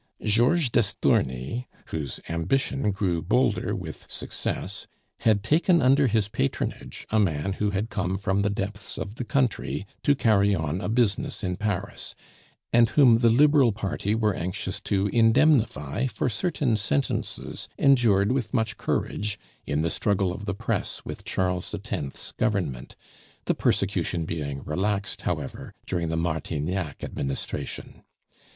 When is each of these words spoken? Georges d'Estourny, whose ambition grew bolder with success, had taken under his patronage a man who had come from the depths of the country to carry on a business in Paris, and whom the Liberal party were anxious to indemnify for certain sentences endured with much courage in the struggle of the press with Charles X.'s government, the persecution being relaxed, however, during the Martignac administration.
Georges 0.23 0.71
d'Estourny, 0.71 1.67
whose 1.89 2.19
ambition 2.27 2.89
grew 2.89 3.21
bolder 3.21 3.75
with 3.75 4.11
success, 4.11 4.87
had 5.19 5.43
taken 5.43 5.79
under 5.79 6.07
his 6.07 6.27
patronage 6.27 7.05
a 7.11 7.19
man 7.19 7.53
who 7.53 7.69
had 7.69 7.91
come 7.91 8.17
from 8.17 8.41
the 8.41 8.49
depths 8.49 8.97
of 8.97 9.13
the 9.13 9.23
country 9.23 9.85
to 10.01 10.15
carry 10.15 10.55
on 10.55 10.81
a 10.81 10.89
business 10.89 11.43
in 11.43 11.55
Paris, 11.55 12.15
and 12.73 12.89
whom 12.89 13.19
the 13.19 13.29
Liberal 13.29 13.71
party 13.71 14.15
were 14.15 14.33
anxious 14.33 14.79
to 14.79 15.05
indemnify 15.09 16.07
for 16.07 16.29
certain 16.29 16.75
sentences 16.75 17.69
endured 17.77 18.31
with 18.31 18.55
much 18.55 18.77
courage 18.77 19.37
in 19.67 19.83
the 19.83 19.91
struggle 19.91 20.31
of 20.33 20.45
the 20.45 20.55
press 20.55 21.05
with 21.05 21.23
Charles 21.23 21.75
X.'s 21.75 22.31
government, 22.39 22.95
the 23.45 23.53
persecution 23.53 24.25
being 24.25 24.63
relaxed, 24.63 25.21
however, 25.21 25.71
during 25.85 26.09
the 26.09 26.17
Martignac 26.17 27.03
administration. 27.03 28.01